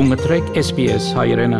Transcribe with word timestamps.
Դու 0.00 0.06
մտրեք 0.08 0.46
SPS 0.56 1.06
հայրենը։ 1.12 1.58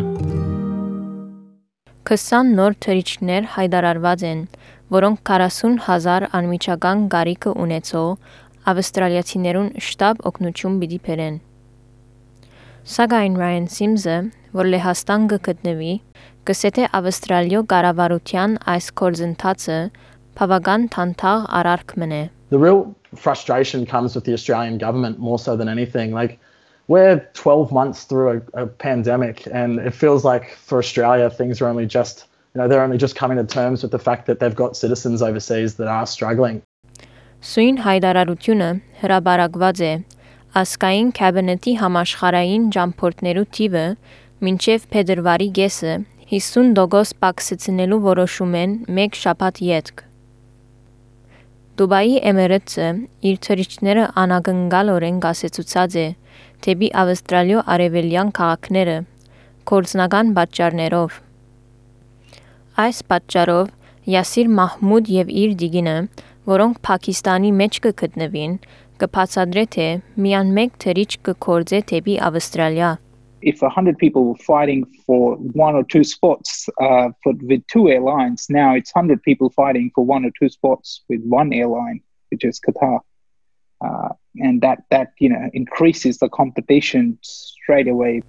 20 2.09 2.53
նոր 2.57 2.77
թրիչքներ 2.87 3.49
հայտարարված 3.57 4.25
են, 4.29 4.41
որոնք 4.97 5.21
40000 5.31 6.27
անմիջական 6.39 7.03
գարիկը 7.13 7.53
ունեցող 7.67 8.09
ավստրալիացիներուն 8.73 9.69
շտաբ 9.89 10.25
օգնություն 10.33 10.81
պիտի 10.81 11.01
բերեն։ 11.11 11.37
Սակայն 12.95 13.39
Ryan 13.45 13.69
Sims-ը, 13.77 14.17
որ 14.57 14.73
Լեհաստան 14.73 15.31
գտնվի, 15.37 15.95
գսե 16.49 16.75
թե 16.79 16.91
Ավստրալիո 16.97 17.65
կառավարության 17.75 18.59
այս 18.73 18.93
կորզընթացը 19.03 19.81
բավական 20.41 20.89
թանթաղ 20.97 21.51
արարք 21.61 21.99
մնե։ 22.01 22.23
The 22.57 22.65
real 22.65 22.87
frustration 23.15 23.85
comes 23.85 24.17
with 24.17 24.25
the 24.25 24.33
Australian 24.33 24.79
government 24.79 25.21
more 25.21 25.39
so 25.39 25.61
than 25.61 25.69
anything. 25.69 26.17
Like 26.17 26.41
we're 26.91 27.21
12 27.35 27.71
months 27.71 28.03
through 28.03 28.43
a, 28.55 28.63
a, 28.65 28.67
pandemic 28.67 29.47
and 29.53 29.79
it 29.79 29.95
feels 29.95 30.25
like 30.25 30.51
for 30.57 30.79
Australia 30.79 31.31
things 31.31 31.61
are 31.63 31.69
only 31.69 31.87
just 31.87 32.27
you 32.53 32.61
know 32.61 32.67
they're 32.67 32.83
only 32.83 32.99
just 32.99 33.15
coming 33.15 33.39
to 33.39 33.45
terms 33.45 33.83
with 33.83 33.93
the 33.93 33.99
fact 33.99 34.27
that 34.27 34.41
they've 34.41 34.57
got 34.57 34.77
citizens 34.77 35.23
overseas 35.23 35.77
that 35.77 35.89
are 35.89 36.07
struggling. 36.07 36.63
Սույն 37.41 37.79
հայտարարությունը 37.87 38.71
հրաբարակված 39.01 39.79
է 39.87 39.93
ասկային 40.61 41.13
կաբինետի 41.17 41.73
համաշխարային 41.81 42.67
ջամփորդներու 42.75 43.47
թիվը 43.57 43.87
մինչև 44.45 44.87
փետրվարի 44.93 45.49
գեսը 45.61 45.95
50% 46.35 47.17
պակսեցնելու 47.23 48.03
որոշում 48.11 48.61
են 48.65 48.79
մեկ 48.99 49.17
շաբաթ 49.23 49.63
յետք։ 49.71 50.10
Դուբայի 51.79 52.17
Էմիրեթսը 52.31 52.87
իր 53.31 53.37
թրիչները 53.47 54.05
անագնգալորեն 54.23 55.19
գասեցուցած 55.25 55.97
է 56.01 56.07
թեպի 56.67 56.89
Ավստրալիո 57.03 57.61
արևելյան 57.75 58.33
քաղաքները 58.39 58.97
կորցնական 59.71 60.33
պատճառներով։ 60.39 61.21
Այս 62.85 63.03
պատճառով 63.13 63.71
Յասիր 64.11 64.51
Մահմուդ 64.59 65.13
եւ 65.15 65.31
իր 65.45 65.55
դիգինը, 65.61 65.97
որոնք 66.51 66.81
Փակիստանի 66.89 67.51
մեջ 67.61 67.81
կգտնվին, 67.87 68.57
կբացատրե 69.03 69.65
թե 69.77 69.89
միան 70.25 70.53
մեկ 70.59 70.77
թրիչ 70.85 71.11
կկործե 71.29 71.81
թեպի 71.93 72.17
Ավստրալիա։ 72.31 72.91
if 73.42 73.62
100 73.62 73.98
people 73.98 74.26
were 74.26 74.38
fighting 74.38 74.86
for 75.06 75.36
one 75.36 75.76
or 75.76 75.84
two 75.84 76.04
spots 76.04 76.68
uh, 76.82 77.10
for, 77.24 77.34
with 77.42 77.66
two 77.68 77.90
airlines, 77.90 78.48
now 78.50 78.74
it's 78.74 78.94
100 78.94 79.22
people 79.24 79.50
fighting 79.52 79.92
for 79.94 80.04
one 80.04 80.26
or 80.26 80.32
two 80.40 80.50
spots 80.50 81.04
with 81.10 81.22
one 81.24 81.54
airline, 81.54 82.02
which 82.32 82.44
is 82.44 82.60
Qatar. 82.60 83.00
Uh, 83.82 84.10
and 84.38 84.62
that, 84.62 84.84
that, 84.90 85.14
you 85.20 85.30
know, 85.30 85.50
increases 85.54 86.18
the 86.18 86.30
competition 86.30 87.18
straight 87.22 87.88
away. 87.88 88.22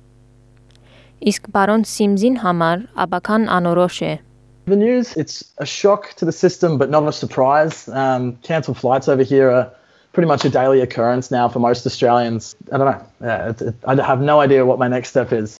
Իսկ 1.25 1.47
բարոն 1.49 1.87
Սիմզին 1.89 2.35
համար 2.43 2.83
աբական 3.01 3.47
անորոշ 3.49 4.01
է։ 4.05 4.19
The 4.67 4.77
news, 4.77 5.17
it's 5.17 5.45
a 5.59 5.65
shock 5.65 6.13
to 6.17 6.25
the 6.27 6.33
system, 6.33 6.77
but 6.77 6.91
not 6.91 7.09
a 7.09 7.13
surprise. 7.13 7.89
Um, 7.89 8.37
cancelled 8.43 8.77
flights 8.77 9.09
over 9.09 9.23
here 9.23 9.49
are 9.51 9.71
pretty 10.14 10.28
much 10.28 10.46
a 10.46 10.50
daily 10.50 10.82
occurrence 10.82 11.32
now 11.32 11.48
for 11.48 11.60
most 11.60 11.86
Australians. 11.86 12.56
I 12.72 12.78
don't 12.78 12.92
know. 12.92 13.02
Yeah, 13.22 13.50
it, 13.50 13.62
it, 13.62 13.76
I 13.86 13.96
have 14.04 14.22
no 14.22 14.40
idea 14.40 14.66
what 14.66 14.80
my 14.80 14.88
next 14.88 15.10
step 15.10 15.32
is. 15.32 15.58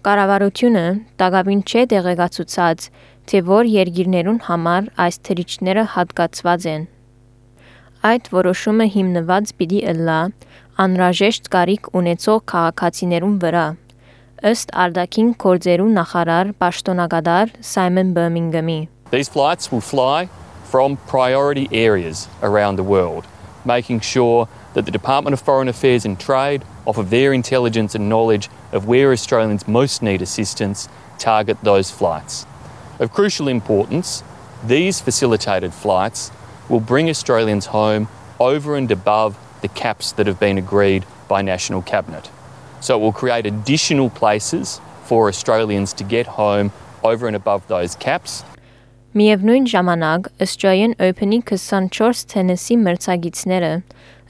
Կառավարությունը 0.00 0.84
տակավին 1.20 1.58
չէ 1.68 1.82
տեղեկացուցած, 1.92 2.84
թե 3.28 3.40
որ 3.44 3.68
երկիրներուն 3.68 4.38
համար 4.46 4.86
այս 5.04 5.18
թրիչները 5.28 5.84
հատկացված 5.94 6.64
են։ 6.72 6.86
Այդ 8.10 8.30
որոշումը 8.32 8.86
հիմնված 8.96 9.52
պիտի 9.60 9.82
ըլլա 9.92 10.18
անրաժեշտ 10.86 11.52
կարիք 11.52 11.92
ունեցող 12.00 12.40
քաղաքացիներուն 12.54 13.36
վրա։ 13.44 13.66
Ըստ 14.50 14.72
Արդակին 14.86 15.34
կորձերու 15.44 15.90
նախարար 16.00 16.54
Պաշտոնակատար 16.64 17.50
Սայմոն 17.74 18.14
Բերմինգհամի 18.16 18.80
These 19.12 19.28
flights 19.28 19.68
will 19.68 19.84
fly 19.84 20.30
from 20.70 20.96
priority 20.96 21.68
areas 21.72 22.28
around 22.42 22.76
the 22.76 22.84
world, 22.84 23.26
making 23.64 23.98
sure 23.98 24.48
that 24.74 24.84
the 24.84 24.92
Department 24.92 25.34
of 25.34 25.40
Foreign 25.40 25.66
Affairs 25.66 26.04
and 26.04 26.18
Trade, 26.18 26.62
off 26.86 26.96
of 26.96 27.10
their 27.10 27.32
intelligence 27.32 27.96
and 27.96 28.08
knowledge 28.08 28.48
of 28.70 28.86
where 28.86 29.10
Australians 29.10 29.66
most 29.66 30.00
need 30.00 30.22
assistance, 30.22 30.88
target 31.18 31.58
those 31.64 31.90
flights. 31.90 32.46
Of 33.00 33.12
crucial 33.12 33.48
importance, 33.48 34.22
these 34.64 35.00
facilitated 35.00 35.74
flights 35.74 36.30
will 36.68 36.78
bring 36.78 37.10
Australians 37.10 37.66
home 37.66 38.06
over 38.38 38.76
and 38.76 38.90
above 38.92 39.36
the 39.62 39.68
caps 39.68 40.12
that 40.12 40.28
have 40.28 40.38
been 40.38 40.56
agreed 40.56 41.04
by 41.26 41.42
National 41.42 41.82
Cabinet. 41.82 42.30
So 42.80 42.96
it 42.96 43.02
will 43.02 43.12
create 43.12 43.44
additional 43.44 44.08
places 44.08 44.80
for 45.02 45.28
Australians 45.28 45.92
to 45.94 46.04
get 46.04 46.28
home 46.28 46.70
over 47.02 47.26
and 47.26 47.34
above 47.34 47.66
those 47.66 47.96
caps 47.96 48.44
Միևնույն 49.10 49.64
ժամանակ 49.66 50.26
Australian 50.44 50.92
Open-ի 51.02 51.40
24 51.50 52.18
թենիսի 52.30 52.74
մրցակիցները 52.80 53.70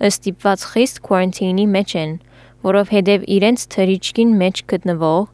ստիպված 0.08 0.62
խիստ 0.68 1.00
quarantine-ի 1.08 1.66
մեջ 1.72 1.91
են, 2.02 2.14
որովհետև 2.64 3.26
իրենց 3.34 3.64
թրիչքին 3.74 4.30
մեջ 4.41 4.62
գտնվող 4.72 5.26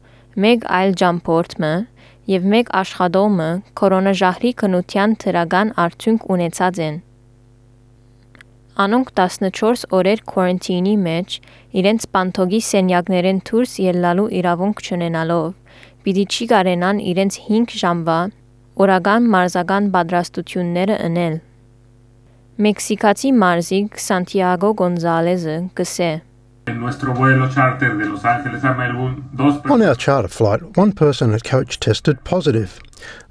մեկ 0.45 0.65
այլ 0.79 0.91
ջամփորդը 1.01 1.69
եւ 2.33 2.49
մեկ 2.53 2.71
աշխատողը 2.79 3.47
կորոնաժահրի 3.81 4.51
քնության 4.63 5.15
թրական 5.23 5.71
արդյունք 5.85 6.25
ունեցած 6.35 6.81
են։ 6.87 6.97
Անոնք 8.87 9.13
14 9.21 9.85
օրեր 10.01 10.23
quarantine-ի 10.33 10.97
մեջ 11.05 11.37
իրենց 11.83 12.09
պանթոգի 12.17 12.59
սենյակներեն 12.71 13.39
դուրս 13.47 13.77
ելնալու 13.85 14.27
իրավունք 14.41 14.83
չունենալով, 14.83 15.47
պիտի 16.03 16.27
չի 16.35 16.49
կարենան 16.51 17.01
իրենց 17.13 17.39
5 17.47 17.79
ժամվա 17.85 18.19
օրական 18.82 19.30
մարզական 19.36 19.88
պատրաստությունները 19.94 20.98
øնել։ 21.06 21.38
Մեքսիկացի 22.62 23.30
մարզիկ 23.42 23.98
Սանտիագո 24.08 24.70
Գոնզալեզը 24.82 25.56
գսե 25.78 26.12
On 26.68 26.84
our 29.82 29.94
charter 29.96 30.28
flight, 30.28 30.76
one 30.76 30.92
person 30.92 31.34
at 31.34 31.42
coach 31.42 31.80
tested 31.80 32.22
positive. 32.22 32.78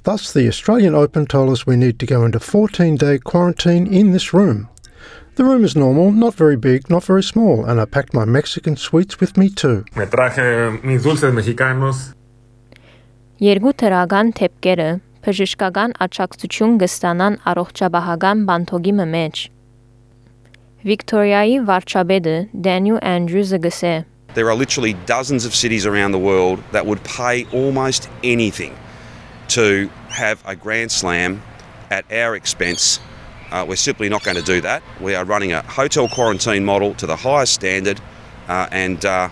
Thus, 0.03 0.33
the 0.33 0.49
Australian 0.49 0.95
Open 0.95 1.25
told 1.25 1.49
us 1.49 1.65
we 1.65 1.77
need 1.77 1.97
to 1.99 2.05
go 2.05 2.25
into 2.25 2.39
14 2.41 2.97
day 2.97 3.17
quarantine 3.19 3.87
in 3.87 4.11
this 4.11 4.33
room. 4.33 4.67
The 5.35 5.45
room 5.45 5.63
is 5.63 5.77
normal, 5.77 6.11
not 6.11 6.35
very 6.35 6.57
big, 6.57 6.89
not 6.89 7.05
very 7.05 7.23
small, 7.23 7.63
and 7.63 7.79
I 7.79 7.85
packed 7.85 8.13
my 8.13 8.25
Mexican 8.25 8.75
sweets 8.75 9.21
with 9.21 9.37
me 9.37 9.49
too. 9.49 9.85
Me 9.95 10.05
traje 10.05 10.83
mis 10.83 11.03
dulces 11.03 11.33
mexicanos. 11.33 12.13
Երկու 13.41 13.71
թրական 13.81 14.35
թեփկերը 14.37 14.89
բժշկական 15.25 15.91
աջակցություն 16.05 16.77
կստանան 16.81 17.35
առողջապահական 17.51 18.45
բանթոգի 18.49 18.93
մեջ։ 18.99 19.41
Վիկտորիայի 20.81 21.57
վարչապետը 21.67 22.35
Daniel 22.67 22.97
Andrews-ը 23.05 23.59
գսե 23.65 23.93
There 24.33 24.49
are 24.49 24.55
literally 24.55 24.93
dozens 25.05 25.45
of 25.45 25.53
cities 25.53 25.85
around 25.85 26.11
the 26.13 26.17
world 26.17 26.63
that 26.71 26.85
would 26.85 27.03
pay 27.03 27.45
almost 27.51 28.09
anything 28.23 28.73
to 29.49 29.89
have 30.09 30.41
a 30.45 30.55
Grand 30.55 30.91
Slam 30.91 31.43
at 31.91 32.09
our 32.11 32.35
expense. 32.35 32.99
Uh, 33.51 33.65
we're 33.67 33.75
simply 33.75 34.07
not 34.07 34.23
going 34.23 34.37
to 34.37 34.43
do 34.43 34.61
that. 34.61 34.81
We 35.01 35.15
are 35.15 35.25
running 35.25 35.51
a 35.51 35.61
hotel 35.61 36.07
quarantine 36.07 36.63
model 36.63 36.95
to 36.95 37.05
the 37.05 37.17
highest 37.17 37.53
standard, 37.53 37.99
uh, 38.47 38.67
and 38.71 39.03
uh, 39.05 39.29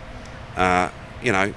uh 0.57 0.89
you 1.23 1.31
know 1.31 1.53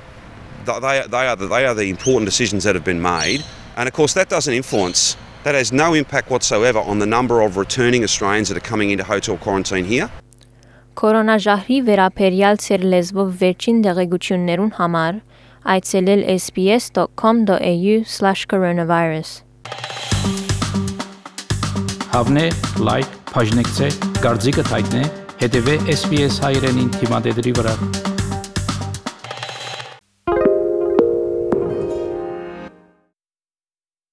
they, 0.65 1.05
they, 1.09 1.27
are 1.27 1.37
the, 1.37 1.49
they 1.49 1.67
are 1.67 1.75
the 1.75 1.91
important 1.91 2.27
decisions 2.27 2.65
that 2.65 2.75
have 2.75 2.85
been 2.85 3.03
made. 3.03 3.45
And 3.78 3.88
of 3.88 3.94
course, 3.94 4.14
that 4.14 4.28
doesn't 4.28 4.54
influence, 4.54 5.16
that 5.44 5.54
has 5.54 5.72
no 5.72 5.94
impact 5.94 6.32
whatsoever 6.32 6.80
on 6.80 6.98
the 6.98 7.06
number 7.06 7.42
of 7.42 7.58
returning 7.58 8.04
Australians 8.04 8.50
that 8.50 8.58
are 8.58 8.68
coming 8.72 8.90
into 8.90 9.04
hotel 9.04 9.38
quarantine 9.38 9.86
here. 9.86 10.10
Կորոնաժահրի 10.98 11.78
վերապերյալ 11.88 12.56
ցեր 12.64 12.82
լեզվով 12.94 13.28
վերջին 13.42 13.78
դեղեցություններուն 13.86 14.72
համար 14.80 15.14
այցելել 15.76 16.22
sbs.com.au/coronavirus 16.34 19.30
Հավնե, 22.18 22.46
լայք, 22.90 23.10
բաժնեկցե, 23.38 23.88
դարձիկը 24.26 24.64
թայտնե, 24.74 25.04
հետեւե 25.46 25.76
SBS 26.02 26.34
հայրենին 26.48 26.90
թիմադեդի 26.98 27.54
վրա։ 27.62 27.76